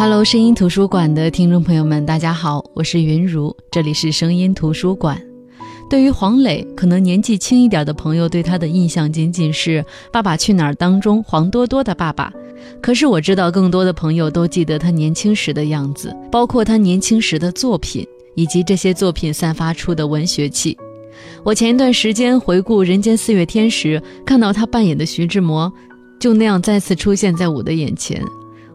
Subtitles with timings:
[0.00, 5.20] Hello，声音图书馆的听众朋友们，大家好，我是云如，这里是声音图书馆。
[5.90, 9.82] 对于黄磊，可能年纪轻一点的朋友对他的印象仅仅是
[10.12, 12.32] 《爸爸去哪儿》当中黄多多的爸爸。
[12.80, 18.06] 可是我知道，更多的朋友都记得他年轻时的样子，包括他年轻时的作品，
[18.36, 20.78] 以及这些作品散发出的文学气。
[21.42, 25.72] 我前一段时间回顾《人间四月天》时，看到他扮演的徐志摩，
[26.20, 28.22] 就那样再次出现在我的眼前。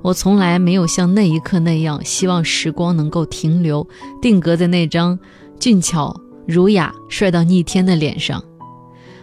[0.04, 3.88] 我从来没有像那一刻那样希望时光能够停留，
[4.22, 5.18] 定格在那张
[5.58, 6.14] 俊俏、
[6.46, 8.44] 儒雅、帅到逆天的脸上。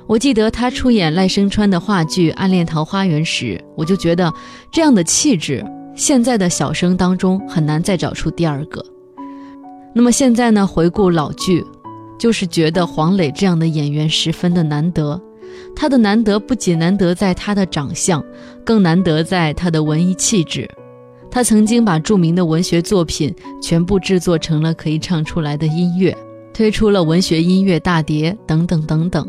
[0.07, 4.33] 我记得他出演赖声川的话剧《暗恋桃花源》时，我就觉得
[4.73, 5.65] 这样的气质，
[5.95, 8.85] 现在的小生当中很难再找出第二个。
[9.95, 10.67] 那么现在呢？
[10.67, 11.65] 回顾老剧，
[12.19, 15.21] 就是觉得黄磊这样的演员十分的难得。
[15.75, 18.23] 他的难得不仅难得在他的长相，
[18.65, 20.69] 更难得在他的文艺气质。
[21.31, 26.17] 他曾经把著名的文学作品全部制作成了可以唱出来的音乐，
[26.53, 29.27] 推出了文学音乐大碟等等等等。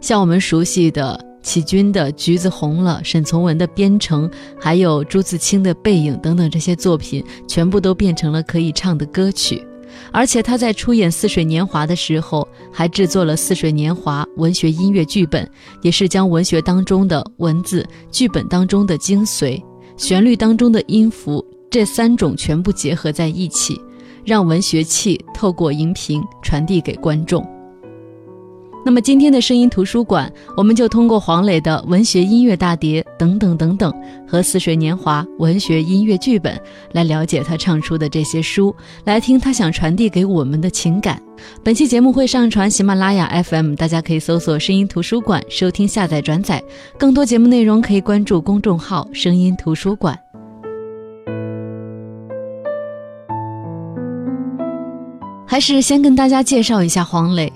[0.00, 4.28] 像我们熟悉的启军的《橘子红了》，沈从文的《边城》，
[4.60, 9.66] 还有朱自清的《背影》等等这些作品，全部都变成了可以唱的歌曲。
[10.12, 19.62] 而且他在出演《似水年华》的时候，还制作了《似水年华》文学音乐剧本，也是将文学当中的文字、剧本当中的精髓、
[19.96, 23.80] 旋律当中的音符这三种全部结合在一起，
[24.24, 27.42] 让文学气透过荧屏传递给观众。
[28.84, 33.92] 那么今天的声音图书馆，我们就通过黄磊的文学音乐大碟等等等等
[34.26, 36.60] 和《似水年华》文学音乐剧本，
[36.92, 38.74] 来了解他唱出的这些书，
[39.04, 41.22] 来听他想传递给我们的情感。
[41.62, 46.60] 本期节目会上传喜马拉雅 FM，大家可以搜索“声音图书馆”收听、下载、转载。
[46.98, 50.18] 更多节目内容可以关注公众号“声音图书馆”。
[55.46, 57.52] 还是先跟大家介绍一下黄磊。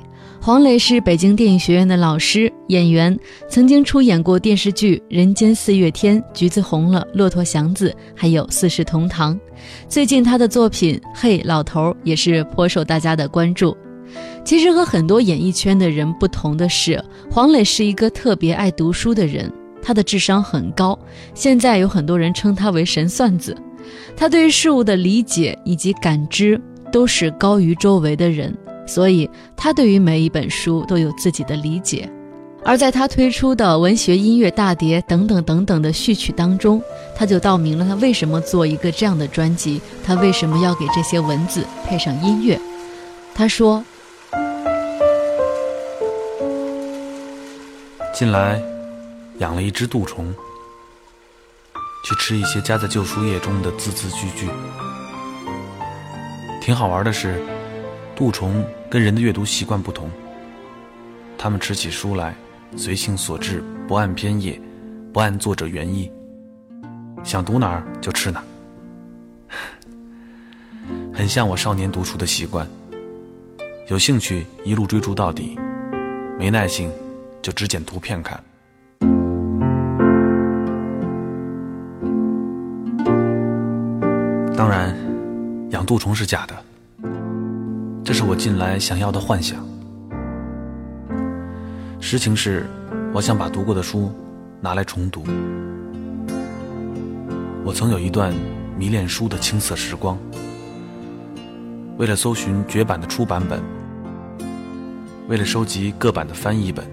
[0.47, 3.19] 黄磊是北京电影学院的老师、演员，
[3.49, 9.35] 曾经出演过电视剧《人间四月天》《橘子红了》《骆驼祥子》，还有《四世同堂》。
[9.89, 13.77] 最近他的作品《嘿，老头》也是颇受大家的关注。
[14.45, 19.53] 其实和很多演艺圈的人不同的是，黄磊是一个特别爱读书的人，
[19.83, 20.97] 他的智商很高，
[21.35, 23.53] 现在有很多人称他为“神算子”。
[24.17, 26.61] 他对事物的理解以及感知
[26.93, 28.57] 都是高于周围的人。
[28.87, 32.09] 所以，他对于每一本书都有自己的理解，
[32.65, 36.81] 而在他推出的文学音乐大碟等等等等的序曲当中，
[37.15, 42.59] 他就道明了他为什么做一个这样的专辑，他为什么要给这些文字配上音乐。
[43.35, 43.85] 他说
[48.15, 48.63] ：“近来
[49.39, 50.35] 养了一只杜虫，
[52.09, 54.49] 去吃一些夹在旧书页中的字字句句，
[56.63, 57.43] 挺好玩的是。”
[58.17, 60.09] 杜虫跟人的阅读习惯不同，
[61.37, 62.35] 他们吃起书来，
[62.75, 64.59] 随性所致，不按篇页，
[65.13, 66.11] 不按作者原意，
[67.23, 68.45] 想读哪儿就吃哪儿，
[71.13, 72.67] 很像我少年读书的习惯。
[73.89, 75.59] 有兴趣一路追逐到底，
[76.39, 76.91] 没耐性
[77.43, 78.43] 就只捡图片看。
[84.57, 84.97] 当然，
[85.69, 86.57] 养杜虫是假的。
[88.07, 89.67] 这是我近来想要的幻想。
[91.99, 92.65] 实情是，
[93.13, 94.13] 我想把读过的书
[94.61, 95.25] 拿来重读。
[97.65, 98.33] 我曾有一段
[98.79, 100.17] 迷恋书的青涩时光，
[101.99, 103.61] 为了搜寻绝版的出版本，
[105.27, 106.87] 为了收集各版的翻译本，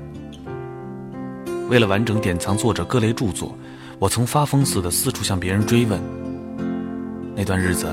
[1.70, 3.56] 为了完整典藏作者各类著作，
[4.00, 6.02] 我曾发疯似的四处向别人追问。
[7.36, 7.86] 那段日子，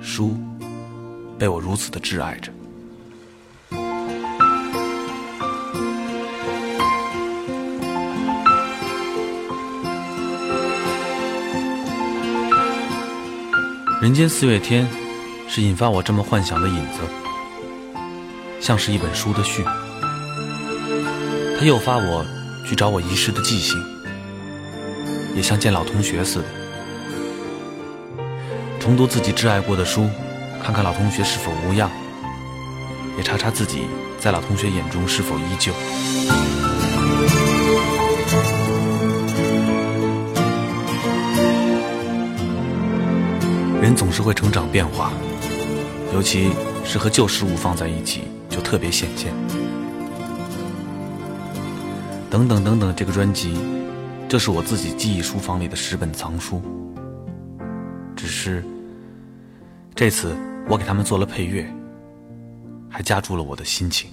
[0.00, 0.36] 书。
[1.42, 2.52] 被我如此的挚爱着。
[14.00, 14.86] 人间四月天，
[15.48, 17.00] 是引发我这么幻想的引子，
[18.60, 19.64] 像是一本书的序。
[21.58, 22.24] 它诱发我
[22.64, 23.82] 去找我遗失的记性，
[25.34, 26.44] 也像见老同学似的，
[28.78, 30.08] 重读自己挚爱过的书。
[30.62, 31.90] 看看老同学是否无恙，
[33.16, 33.88] 也查查自己
[34.18, 35.72] 在老同学眼中是否依旧。
[43.82, 45.12] 人总是会成长变化，
[46.14, 46.52] 尤其
[46.84, 49.32] 是和旧事物放在一起，就特别显见。
[52.30, 53.58] 等等等等，这个专辑，
[54.28, 56.62] 这是我自己记忆书房里的十本藏书。
[58.14, 58.64] 只是
[59.96, 60.36] 这次
[60.68, 61.66] 我给他们做了配乐，
[62.88, 64.10] 还加注了我的心情。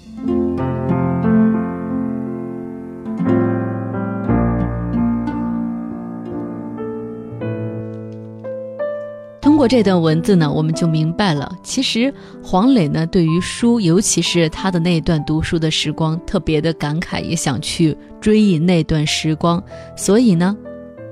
[9.42, 19.62] 通过这段文字呢，我们就明白了，其实黄磊呢对于书，尤其是他的那段读书的时光，特别的感慨，也想去追忆那段时光，
[19.98, 20.56] 所以呢，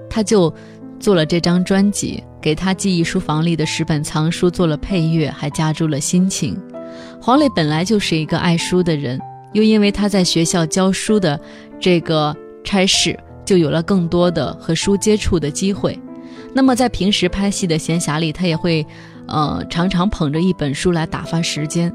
[0.09, 0.53] 他就
[0.97, 6.57] 做了这张专辑，给他记忆书房里的十本藏书做了配乐，还加注了心情。
[7.21, 9.19] 黄磊本来就是一个爱书的人，
[9.53, 11.39] 又因为他在学校教书的
[11.79, 15.99] 这个差事，就有了更多的和书接触的机会。
[16.53, 18.85] 那么在平时拍戏的闲暇里，他也会，
[19.27, 21.93] 呃，常常捧着一本书来打发时间。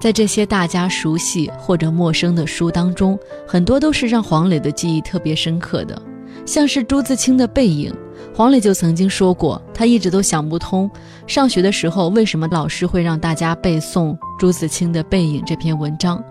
[0.00, 6.00] 在这些大家熟悉或者陌生的书当中，很多都是让黄磊的记忆特别深刻的，
[6.46, 7.92] 像是朱自清的《背影》。
[8.34, 10.90] 黄磊就曾经说过，他一直都想不通，
[11.26, 16.22] 上学的时候为什么老师会让大家背诵朱自清的《背影》这篇文章，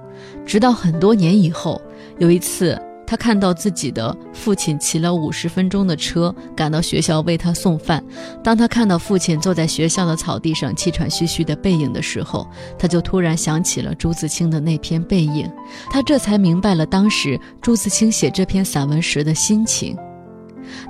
[0.46, 1.80] 直到很多年以后，
[2.18, 2.80] 有一次。
[3.08, 8.04] 他看到自己的父亲骑了五十分钟的车赶到学校为他送饭。
[8.44, 12.48] 当他看到父亲坐在学校的草地上气喘吁吁的背影的时候，
[12.80, 15.46] 他就突然想起了朱自清的那篇《背影》，
[15.92, 19.96] 他这才明白了当时朱自清写这篇散文时的心情。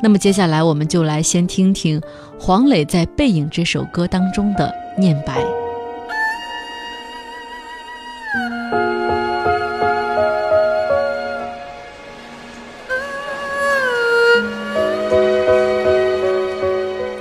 [0.02, 2.02] 那么接下来，我们就来先听听
[2.40, 5.44] 黄磊在《背影》这首歌当中的念白。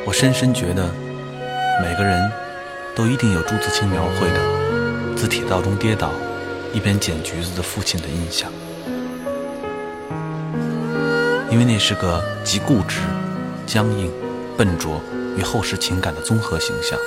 [0.06, 0.88] 我深深觉得，
[1.82, 2.30] 每个人
[2.94, 6.10] 都一定有朱自清描绘的自体道中跌倒，
[6.72, 8.50] 一边捡橘子的父亲的印象，
[11.54, 12.98] 因为那是个极固执、
[13.64, 14.10] 僵硬、
[14.58, 15.00] 笨拙
[15.38, 16.98] 与厚实情感的综合形象，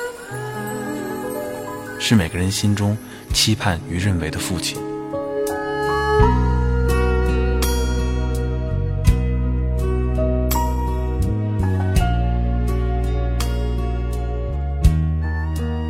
[1.99, 2.97] 是每个人心中
[3.33, 4.77] 期盼与认为的父亲。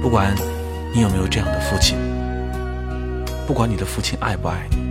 [0.02, 0.34] 不管
[0.96, 1.96] 你有没有这样的父亲，
[3.46, 4.87] 不管你的父亲爱不爱你，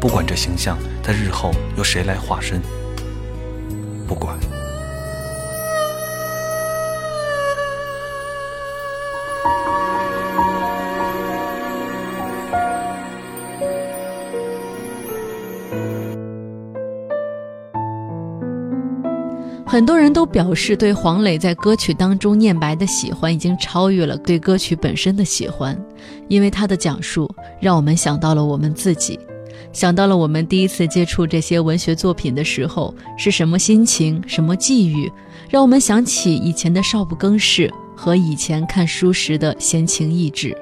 [0.00, 2.58] 不管这形象在日后由谁来化身，
[4.08, 4.34] 不管。
[19.66, 25.78] 很多人都表示对黄磊在歌曲当中念白的喜欢，已经超越了对歌曲本身的喜欢，
[26.26, 29.16] 因为他的讲述让我们想到了我们自己，
[29.72, 35.10] 想到了我们第一次接触这些文学作品的时候是什么心情、什么际遇，
[35.48, 40.56] 让我们想起以前的少不更事和以前看书时的闲情逸致。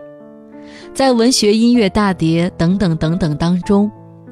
[0.95, 3.91] 在文学、音乐大碟等等等等当中，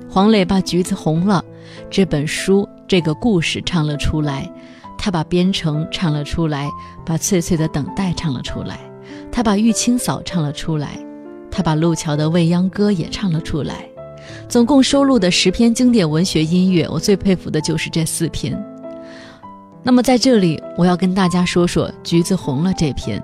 [0.09, 1.43] 黄磊把《橘子红了》
[1.91, 2.69] 这本书。
[2.89, 4.49] 这个故事唱了出来，
[4.97, 6.71] 他把《边城》唱了出来，
[7.05, 8.79] 把《翠翠的等待》唱了出来，
[9.33, 10.91] 他把《玉清嫂》唱了出来，
[11.51, 13.89] 他把路桥的《未央歌》也唱了出来。
[14.49, 18.57] 总共收录的十篇经典文学音乐，我最佩服的就是这四篇。
[19.83, 23.23] 那么在这里，我要跟大家说说《橘子红了》这篇。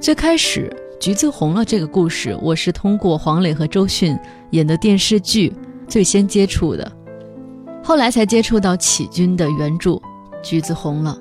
[0.00, 4.16] 最开始，《橘子红了》这个故事，我是通过黄磊和周迅
[4.50, 5.52] 演的电视剧
[5.88, 6.90] 最先接触的。
[7.82, 9.90] 后来才接触到启军的原著
[10.42, 11.18] 《橘子红了》。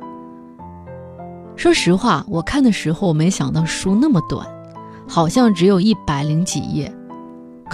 [1.56, 4.46] 说实话，我看的时候没想到书那么短，
[5.08, 6.95] 好像只有一百零几页。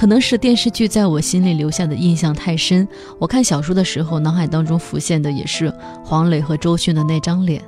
[0.02, 2.88] 可能是电视剧在我心里留下的印象太深。
[3.20, 5.72] 我看小说的时候，脑海当中浮现的也是
[6.04, 7.64] 黄磊和周迅的那张脸。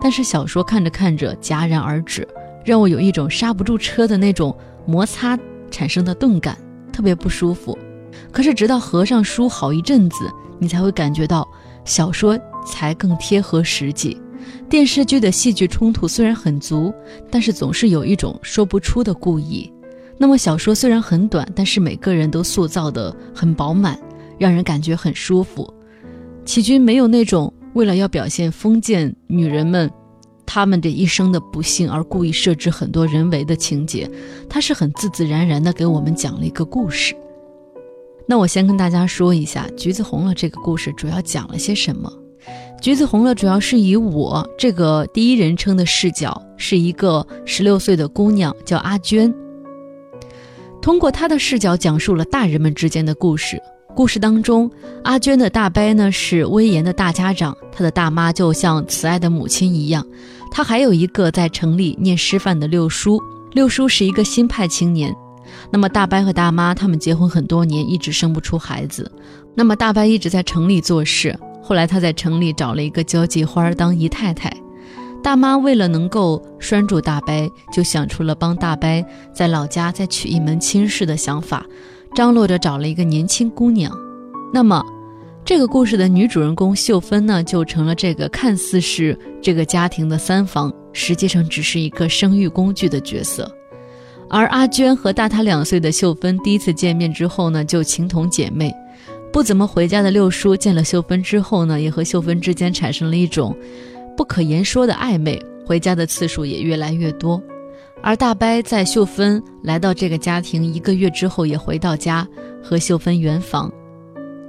[0.00, 2.26] 但是小说看着看着戛然而止，
[2.64, 4.52] 让我有一种刹不住车的那种
[4.84, 5.38] 摩擦
[5.70, 6.58] 产生的钝感，
[6.92, 7.78] 特别不舒服。
[8.32, 10.28] 可是直到合上书好一阵子。
[10.58, 11.48] 你才会感觉到
[11.84, 14.20] 小说才更贴合实际。
[14.68, 16.92] 电视剧的戏剧冲突虽然很足，
[17.30, 19.72] 但是总是有一种说不出的故意。
[20.18, 23.98] 那么小说虽然很短，但是每个人都塑造的很饱满，
[24.38, 25.72] 让人感觉很舒服。
[26.44, 29.90] 齐军没有那种为了要表现封建女人们
[30.46, 34.10] 她们这一生的不幸而故意设置很多人为的情节，
[34.48, 37.14] 他是很自自然然的给我们讲了一个故事。
[38.28, 42.10] 那我先跟大家说一下《橘子红了》这个故事主要讲了些什么。
[42.80, 49.32] 《橘子红了》主要是以我这个第一人称的视角，是一个十六岁的姑娘叫阿娟，
[50.86, 53.60] 通过他的视角讲述了大人们之间的故事，
[53.92, 54.70] 故事当中，
[55.02, 60.06] 阿娟的大伯呢是威严的大家长，他的大妈就像慈爱的母亲一样。
[60.48, 65.12] 他还有一个在城里念师范的六叔，六叔是一个新派青年。
[65.72, 69.10] 那么大伯和大妈他们结婚很多年，一直生不出孩子。
[69.56, 74.56] 那么大伯一直在城里做事，后来他在城里找了一个交际花当姨太太。
[75.22, 77.32] 大妈为了能够拴住大伯，
[77.72, 79.04] 就想出了帮大伯
[79.34, 81.66] 在老家再娶一门亲事的想法，
[82.14, 83.92] 张罗着找了一个年轻姑娘。
[84.54, 84.80] 那么，
[85.44, 93.50] 这个故事的女主人公秀芬呢，就成了这个看似是这个家庭的三房，实际上只是一个生育工具的角色。
[94.30, 98.72] 而阿娟和大她两岁的秀芬第一次见面之后呢，就情同姐妹。
[99.32, 103.54] 不怎么回家的六叔见了秀芬之后呢，也和秀芬之间产生了一种。
[104.16, 107.42] 不可言说的暧昧，回家的次数也越来越多。
[108.02, 112.26] 而大伯在秀芬来到这个家庭一个月之后，也回到家
[112.62, 113.70] 和秀芬圆房。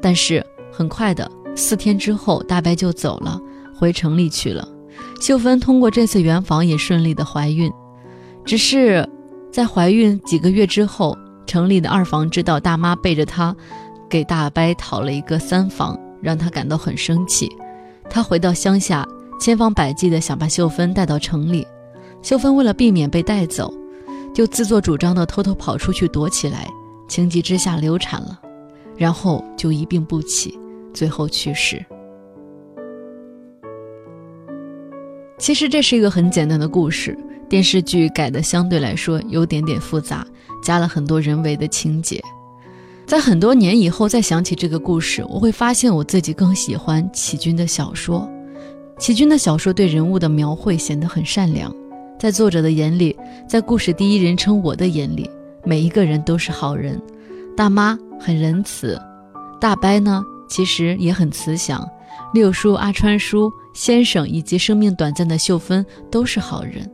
[0.01, 3.39] 但是很快的，四天之后，大伯就走了，
[3.75, 4.67] 回城里去了。
[5.21, 7.71] 秀芬通过这次圆房也顺利的怀孕，
[8.45, 9.07] 只是
[9.51, 13.55] 在怀孕几个月之后，城里的二房知道大妈背着她
[14.09, 17.49] 给大伯讨了一个三房，让他感到很生气。
[18.09, 19.07] 他回到乡下。
[19.39, 21.65] 千方百计地想把秀芬带到城里，
[22.21, 23.73] 秀芬为了避免被带走，
[24.33, 26.67] 就自作主张地偷偷跑出去躲起来，
[27.07, 28.39] 情急之下流产了，
[28.97, 30.57] 然后就一病不起，
[30.93, 31.83] 最后去世。
[35.37, 37.17] 其实这是一个很简单的故事，
[37.47, 40.25] 电视剧改的相对来说有点点复杂，
[40.63, 42.19] 加了很多人为的情节。
[43.05, 48.27] 在很多年以后再想起这个故事，我会发现我自己更喜欢启军的小说。
[48.97, 51.73] 齐军的小说对人物的描绘显得很善良，
[52.19, 53.15] 在作者的眼里，
[53.47, 55.29] 在故事第一人称我的眼里，
[55.63, 56.99] 每一个人都是好人。
[57.55, 58.99] 大妈很仁慈，
[59.61, 61.87] 大伯呢其实也很慈祥，
[62.33, 66.89] 六叔阿川叔先生以及生命短暂的秀芬都是好人。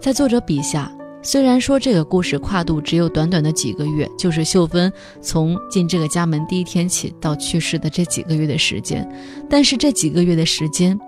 [0.00, 0.90] 在作者笔下，
[1.22, 4.90] 虽然说这个故事跨度只有短短的几个月，就是秀芬
[5.20, 9.06] 从进这个家门第一天起到去世的这几个月的时间，
[9.48, 10.98] 但是这几个月的时间。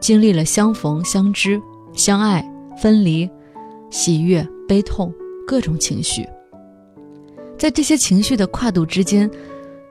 [0.00, 1.60] 经历了相逢、相知、
[1.92, 2.44] 相爱、
[2.80, 3.28] 分离、
[3.90, 5.12] 喜悦、悲痛
[5.46, 6.26] 各种情绪，
[7.58, 9.30] 在这些情绪的跨度之间，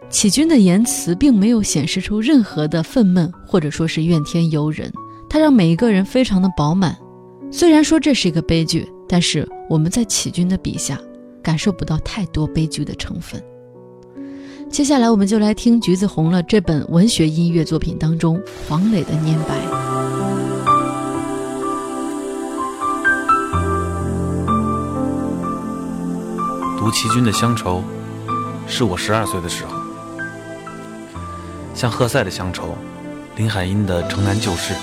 [0.10, 4.92] 启军的言辞并没有显示出任何的愤懑或者说是怨天尤人，
[5.30, 6.98] 他让每一个人非常的饱满。
[7.52, 11.00] 虽然说这是一个悲剧，但是我们在启军的笔下
[11.42, 13.42] 感受不到太多悲剧的成分。
[14.70, 19.56] 接下来，我们就来听《橘子红了》这本文学音乐作品当中黄磊的《念白》。
[26.88, 27.84] 读齐军的《乡愁》，
[28.66, 29.74] 是我十二岁的时候；
[31.76, 32.68] 像赫塞的《乡愁》，
[33.36, 34.74] 林海音的《城南旧事》。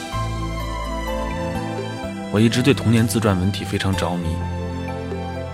[2.31, 4.27] 我一直对童年自传文体非常着迷，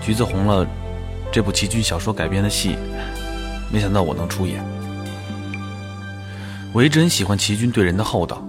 [0.05, 0.65] 《橘子红了》
[1.31, 2.75] 这部齐军小说改编的戏。
[3.71, 4.61] 没想到我能出演。
[6.73, 8.45] 我一直很喜欢齐军对人的厚道，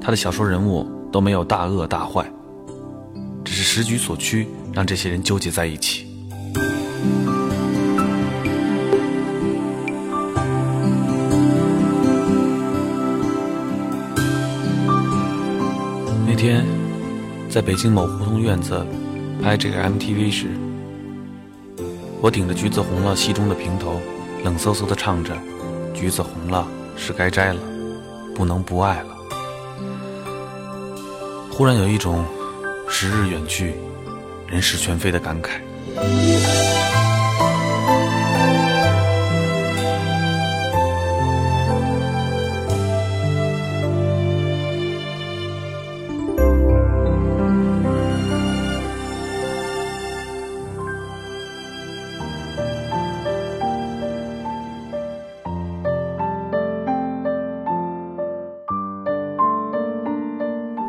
[0.00, 2.28] 他的小说人物都没有大恶大坏，
[3.44, 6.05] 只是时局所趋，让这些人纠结在一起。
[16.46, 16.64] 天，
[17.50, 18.86] 在北京某胡同院子
[19.42, 20.46] 拍这个 MTV 时，
[22.20, 24.00] 我顶着橘子红了戏中的平头。
[24.44, 25.36] 冷飕飕地唱着
[25.92, 26.64] ：“橘子红了，
[26.96, 27.60] 是该摘了，
[28.32, 29.16] 不能不爱了。”
[31.50, 32.24] 忽然有一种
[32.88, 33.74] 时日远去，
[34.46, 36.85] 人事全非的感慨。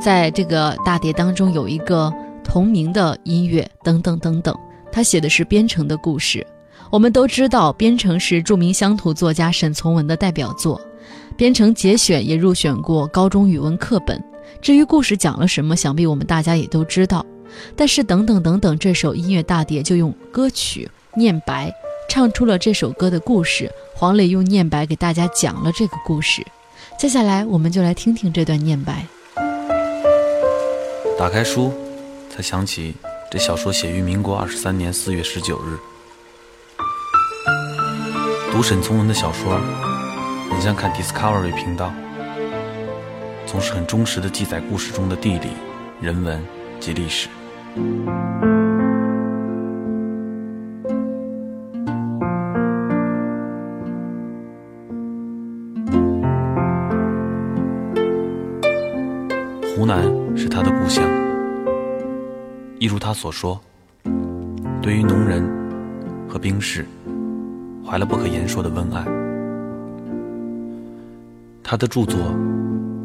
[0.07, 2.09] 在这个大碟当中有一个
[2.41, 4.57] 同名的音乐，等等等等。
[4.89, 6.47] 他写的是边城的故事。
[6.89, 10.79] 我们都知道，边城是著名乡土作家沈从文的代表作，
[11.35, 14.23] 边城节选也入选过高中语文课本。
[14.61, 17.25] 至于故事讲了什么，想必我们大家也都知道。
[17.75, 21.69] 但是等等等等，这首音乐大碟就用歌曲念白
[22.07, 23.69] 唱出了这首歌的故事。
[23.93, 26.41] 黄磊用念白给大家讲了这个故事。
[26.97, 29.05] 接下来，我们就来听听这段念白。
[31.17, 31.73] 打开书，
[32.29, 32.93] 才想起
[33.31, 35.75] 这小说写于民国二十三年四月十九日。
[38.51, 39.59] 读沈从文的小说，
[40.51, 41.91] 很像看 Discovery 频道，
[43.47, 45.49] 总是很忠实的记载故事中的地理、
[45.99, 46.45] 人文
[46.79, 47.29] 及历史。
[59.77, 60.03] 湖南
[60.35, 61.07] 是他的故乡，
[62.79, 63.61] 一如他所说，
[64.81, 65.47] 对于农人
[66.27, 66.83] 和兵士，
[67.85, 69.05] 怀了不可言说的温爱。
[71.61, 72.17] 他的著作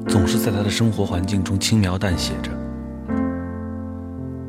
[0.09, 2.51] 总是在他的生活环境中轻描淡写着。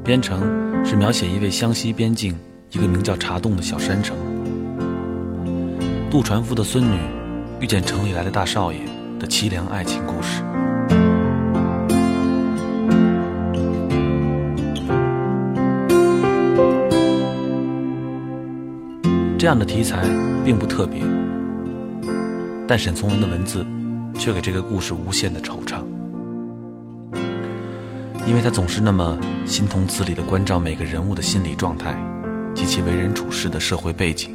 [0.02, 0.40] 边城
[0.86, 2.34] 是描写一位湘西边境
[2.72, 4.16] 一个名叫茶洞的小山城，
[6.10, 6.98] 渡船夫的孙女
[7.60, 8.80] 遇见城里来的大少爷
[9.20, 10.42] 的凄凉爱情故事。
[19.44, 20.02] 这样的题材
[20.46, 21.02] 并不特别，
[22.66, 23.66] 但沈从文的文字
[24.18, 25.84] 却给这个故事无限的惆怅，
[28.26, 31.94] 因为他总是那么心同字理地关照每个人物的心理状态
[32.56, 34.34] 及其为人处事的社会背景，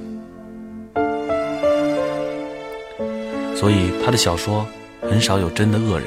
[3.57, 4.67] 所以他的小说
[5.01, 6.07] 很少有真的恶人，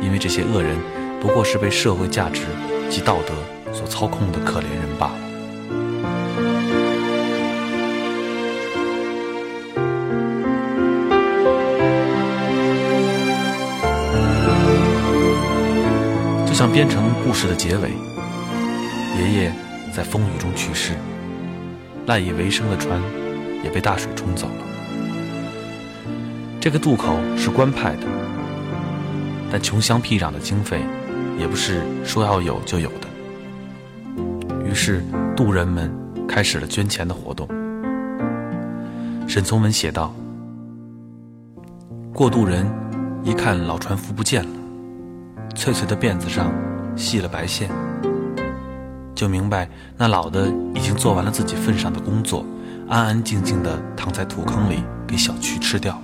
[0.00, 0.76] 因为这些恶人
[1.20, 2.42] 不过是被社会价值
[2.90, 5.31] 及道德所操控的可怜人罢了。
[16.62, 17.90] 像编成故事的结尾，
[19.18, 19.52] 爷爷
[19.92, 20.94] 在风雨中去世，
[22.06, 23.02] 赖以为生的船
[23.64, 24.64] 也被大水冲走了。
[26.60, 28.06] 这个渡口是官派的，
[29.50, 30.80] 但穷乡僻壤的经费
[31.36, 33.08] 也不是说要有就有的。
[34.64, 35.02] 于是
[35.36, 35.92] 渡人们
[36.28, 37.48] 开始了捐钱的活动。
[39.26, 40.14] 沈从文写道
[42.14, 42.64] ：“过渡人
[43.24, 44.50] 一看老船夫不见了。”
[45.62, 46.52] 翠翠的辫子上
[46.96, 47.70] 系了白线，
[49.14, 52.44] 就明白那老的已经做完了自己份上的工作，
[52.88, 56.02] 安安静静地躺在土坑里给小蛆吃掉了，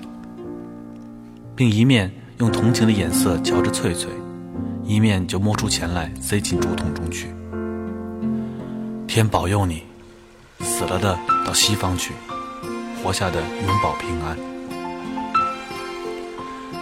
[1.56, 4.12] 并一面用同情的眼色瞧着翠翠，
[4.84, 7.26] 一面就摸出钱来塞进竹筒中去。
[9.08, 9.82] 天保佑你，
[10.60, 12.12] 死了的到西方去，
[13.02, 14.38] 活下的永保平安。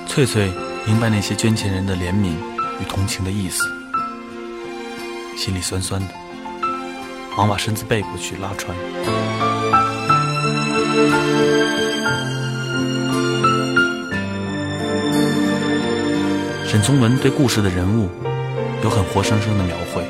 [0.06, 0.52] 翠翠
[0.86, 2.34] 明白那些捐钱人的怜悯。
[2.80, 3.62] 与同情的意思，
[5.36, 6.08] 心里酸酸的，
[7.36, 8.76] 忙把身子背过去拉船。
[16.66, 18.10] 沈从文对故事的人物
[18.82, 20.04] 有很活生生的描绘，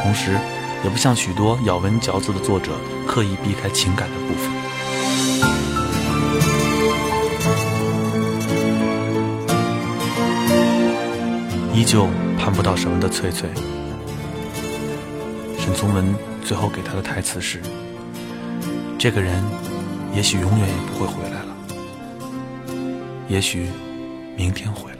[0.00, 0.38] 同时
[0.84, 2.72] 也不像许多咬文嚼字的作者
[3.08, 5.51] 刻意避开情感的部分。
[11.74, 12.06] 依旧
[12.38, 13.48] 盼不到什么的翠翠，
[15.58, 17.62] 沈从文最后给他的台词是
[18.98, 19.42] ：“这个人
[20.14, 21.56] 也许永远也不会回来了，
[23.26, 23.68] 也许
[24.36, 24.98] 明天回来。”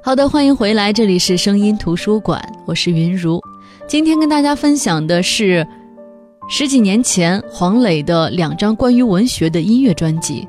[0.00, 3.38] 好的，欢迎回来，这里是声音图书馆，我是云如。
[3.86, 5.66] 今天跟大家分享的是
[6.48, 10.46] 十几年前黄磊的两张关于文学的音乐专辑。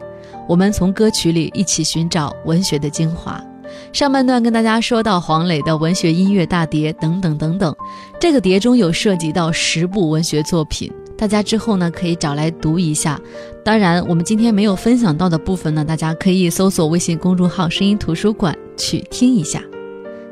[0.47, 3.43] 我们从歌曲里一起寻找文学的精华。
[3.91, 7.75] 上半段跟大家说到黄磊的文学音乐大碟等等等等，
[8.19, 13.19] 这个碟中有涉及到十部文学作品，大家之后呢可以找来读一下。
[13.63, 19.61] 当然，我们今天没有分享到的部分呢，大家可以搜索微信公众号“声音图书馆”去听一下。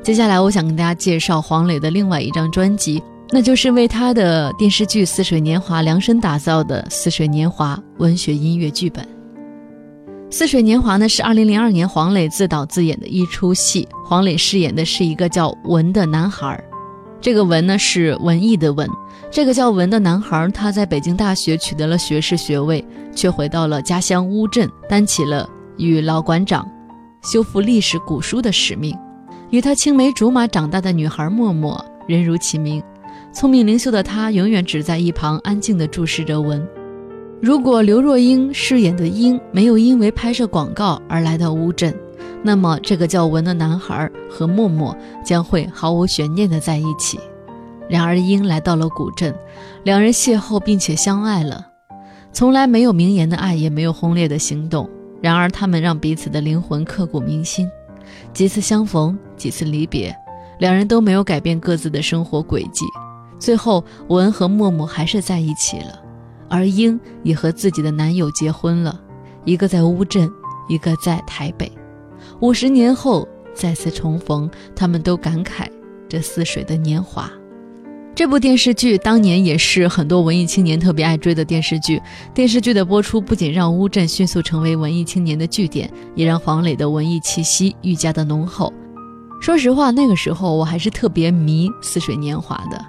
[0.04, 9.02] 接下来，我想跟大家介绍黄磊的另外一张专辑，那就是为他的电视剧《似水年华》量身打造的《似水年华》文学音乐剧本。
[10.30, 16.62] 《似水年华》呢是2002年黄磊自导自演的一出戏，黄磊饰演的是一个叫文的男孩，
[17.22, 18.86] 这个文呢是文艺的文。
[19.32, 22.86] 这个叫文的男孩，他在北京大学取得了学士学位，
[23.16, 26.70] 却回到了家乡乌镇，担起了与老馆长
[27.24, 28.94] 修复历史古书的使命。
[29.54, 32.82] 与他青梅竹马长大的女孩默默，人如其名，
[33.32, 36.68] 聪明灵秀的她永远只在一旁安静地注视着文。
[37.40, 41.94] 如果刘若英饰演的英没有因为拍摄广告而来到乌镇，
[42.42, 47.20] 那么这个叫文的男孩和默默将会毫无悬念地在一起。
[47.88, 49.36] 然而英来到了古镇，
[49.84, 51.64] 两人邂逅并且相爱了。
[52.32, 54.90] 从来没有名言的爱，也没有轰烈的行动，
[55.22, 57.70] 然而他们让彼此的灵魂刻骨铭心。
[58.34, 60.16] 几次相逢，几次离别，
[60.60, 62.84] 两人都没有改变各自的生活轨迹。
[63.38, 66.02] 最后，文和默默还是在一起了，
[66.50, 69.00] 而英也和自己的男友结婚了，
[69.46, 70.30] 一个在乌镇，
[70.68, 71.72] 一个在台北。
[72.40, 75.68] 五十年后再次重逢，他们都感慨
[76.10, 77.32] 这似水的年华。
[78.16, 82.00] 这部电视剧当年也是很多文艺青年特别爱追的电视剧。
[82.32, 88.72] 电视剧的播出不仅让乌镇迅速成为文艺青年的据点，也让黄磊的文艺气息愈加的浓厚。
[89.42, 92.86] 说实话，那个时候我还是特别迷《似水年华》的。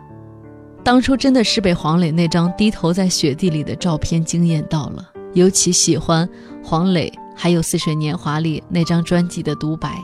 [0.82, 6.28] 当初真的是被黄磊那张低头在雪地里的照片惊艳到了，尤其喜欢
[6.62, 9.98] 黄磊还有《似水年华》里那张专辑的独白。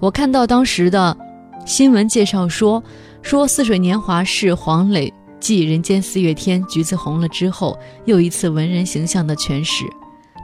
[0.00, 1.16] 我看到当时的
[1.64, 2.82] 新闻介绍说，
[3.26, 9.84] 说《似水年华》是黄磊继《人间四月天》《橘子红了》之后又一次文人形象的诠释。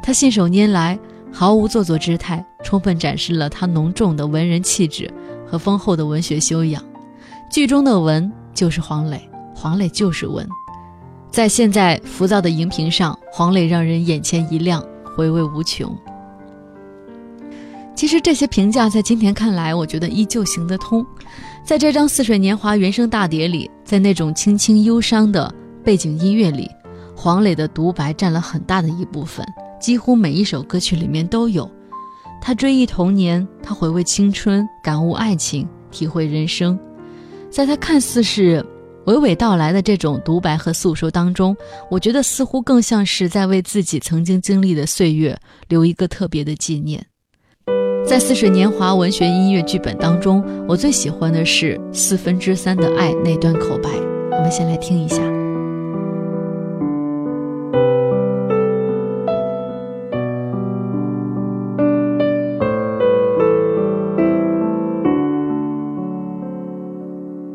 [0.03, 0.99] 他信手拈来，
[1.33, 5.09] 毫无做作之态，充分展示了他浓重的文人气质
[5.47, 6.83] 和丰厚的文学修养。
[7.49, 9.31] 剧中的文就是黄磊。
[9.55, 10.45] 黄磊就是文，
[11.31, 14.85] 在现在浮躁的荧屏上，黄磊让人眼前一亮，
[15.17, 15.97] 回味无穷。
[17.95, 21.07] 其实这些评价在今天看来，我觉得依旧行得通。
[21.65, 25.53] 在这张《似水年华》原声大碟里，在那种轻轻忧伤的
[25.85, 26.69] 背景音乐里，
[27.17, 29.47] 黄磊的独白占了很大的一部分，
[29.81, 31.71] 几乎每一首歌曲里面都有。
[32.41, 36.79] 他追忆童年，他回味青春，感悟爱情，体会人生。
[37.51, 38.65] 在他看似是。
[39.07, 41.57] 娓娓道来的这种独白和诉说当中，
[41.91, 47.05] 我觉得似乎更像是在为自己曾经经历的岁月留一个特别的纪念。
[48.05, 53.89] 在《似水年华》文学音乐剧本当中，我最喜欢的是四分之三的爱那段口白，
[54.31, 55.23] 我们先来听一下。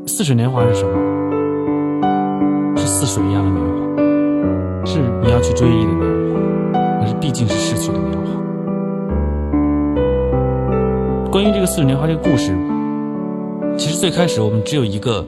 [0.07, 2.75] 似水年华是什么？
[2.75, 5.99] 是似水一样的年华，是你要去追忆的年
[6.73, 8.17] 华，还是毕竟是逝去的年华？
[11.37, 12.57] 关于这个似水年华这个故事，
[13.77, 15.23] 其实最开始我们只有一个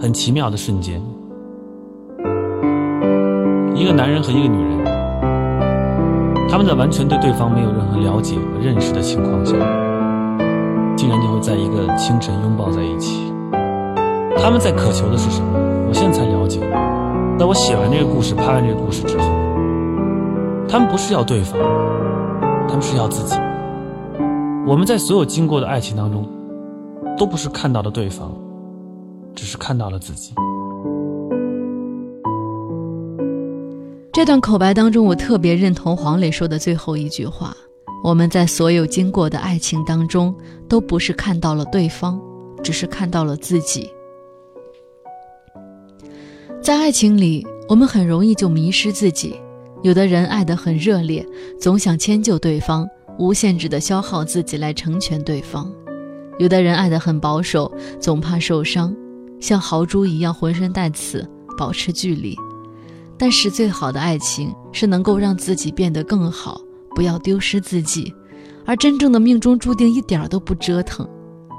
[0.00, 1.00] 很奇妙的瞬间，
[3.76, 4.84] 一个男人和一个女人，
[6.50, 9.54] 他们在完全对对方没有任何了解和认识的情况下，
[10.96, 13.32] 竟然就会在一个清晨拥抱在一起。
[14.36, 15.56] 他们在渴求的是什么？
[15.86, 16.58] 我现在才了解，
[17.38, 19.24] 在我写完这个故事、拍完这个故事之后，
[20.68, 21.60] 他们不是要对方，
[22.66, 23.38] 他们是要自己。
[24.66, 26.26] 我们在所有经过的爱情当中，
[27.18, 28.34] 都不是看到了对方，
[29.34, 30.32] 只是看到了自己。
[34.10, 37.54] 这段口白当中，我特别认同黄磊说的最后一句话：
[38.02, 40.34] 我们在所有经过的爱情当中，
[40.66, 42.18] 都不是看到了对方，
[42.62, 43.90] 只是看到了自己。
[46.62, 49.38] 在爱情里，我们很容易就迷失自己。
[49.82, 51.26] 有的人爱得很热烈，
[51.60, 55.66] 总想迁就对方，无限制的消耗自己来成全对方；
[56.38, 58.94] 有的人爱得很保守，总怕受伤，
[59.40, 62.36] 像豪猪一样浑身带刺，保持距离。
[63.16, 66.60] 但是，最好的爱情是能够让自己变得更好，
[66.94, 68.12] 不要丢失自己。
[68.66, 71.08] 而真正的命中注定，一点都不折腾，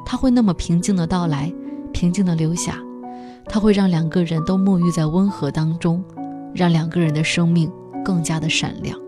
[0.05, 1.53] 他会那么平静的到来，
[1.93, 2.81] 平静的留下。
[3.47, 6.03] 它会让两个人都沐浴在温和当中，
[6.53, 7.71] 让两个人的生命
[8.03, 8.99] 更加的闪亮。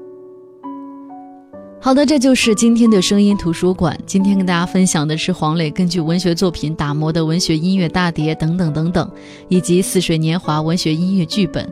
[1.88, 3.98] 好的，这就是今天的声音图书馆。
[4.06, 9.10] 今天跟大家分享的是黄磊根据文学作品打磨的文学音乐大碟等等等等，
[9.48, 11.66] 以及《似水年华》文学音乐剧本。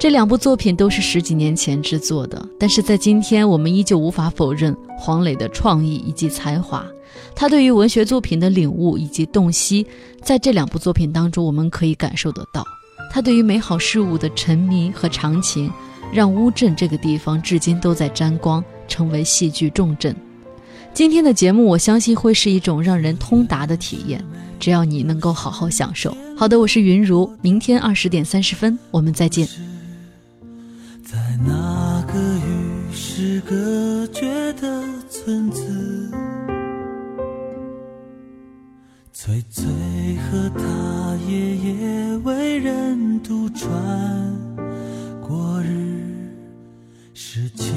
[0.00, 6.84] 这两部作品都是十几年前制作的，但是在今天，我们依旧无法否认黄磊的创意以及才华。
[7.32, 9.86] 他对于文学作品的领悟以及洞悉，
[10.20, 12.66] 在这两部作品当中，我们可以感受得到。
[13.12, 15.70] 他对于美好事物的沉迷和长情，
[16.12, 20.14] 让乌镇这个地方至今都在沾光，成为戏剧重镇。
[20.92, 24.22] 今天的节目，我相信会是一种让人通达的体验，
[24.60, 26.14] 只要你能够好好享受。
[26.36, 29.48] 好的，我是云如，明天二十点三十分，我们再见。
[31.02, 36.10] 在那个与世隔绝的村子。
[39.14, 39.64] 翠翠
[40.18, 43.70] 和他爷爷为人渡船
[45.26, 46.34] 过日，
[47.14, 47.72] 十七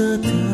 [0.00, 0.49] 着的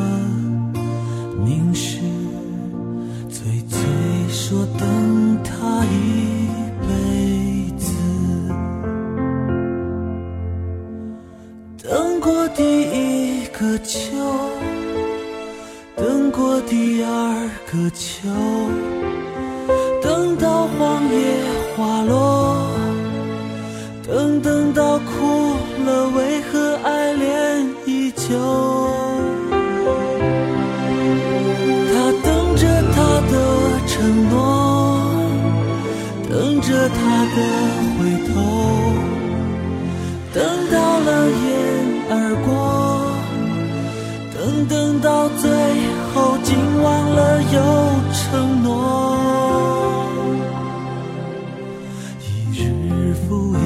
[52.49, 53.59] 你日复一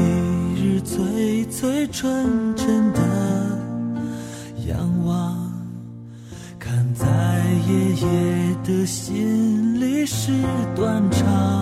[0.58, 3.00] 日，最最纯真的
[4.66, 5.52] 仰望，
[6.58, 7.06] 看在
[7.68, 10.32] 爷爷的心里是
[10.74, 11.59] 断肠。